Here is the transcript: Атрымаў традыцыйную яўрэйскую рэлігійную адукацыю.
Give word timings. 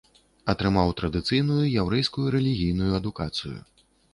Атрымаў 0.53 0.93
традыцыйную 1.01 1.63
яўрэйскую 1.83 2.27
рэлігійную 2.39 2.91
адукацыю. 3.03 3.57